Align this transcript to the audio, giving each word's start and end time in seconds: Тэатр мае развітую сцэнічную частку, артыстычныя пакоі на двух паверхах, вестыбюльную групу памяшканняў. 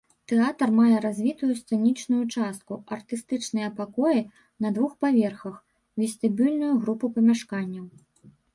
Тэатр 0.29 0.69
мае 0.77 0.95
развітую 1.05 1.51
сцэнічную 1.59 2.21
частку, 2.37 2.79
артыстычныя 2.95 3.69
пакоі 3.81 4.25
на 4.67 4.73
двух 4.81 4.97
паверхах, 5.05 5.55
вестыбюльную 6.01 6.73
групу 6.83 7.05
памяшканняў. 7.19 7.85